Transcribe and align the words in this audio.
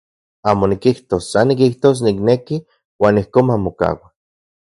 Amo 0.49 0.65
nikijtos, 0.69 1.23
san 1.33 1.45
nikijtos 1.49 1.97
nikneki 2.05 2.55
uan 3.01 3.21
ijkon 3.23 3.45
mamokaua. 3.49 4.07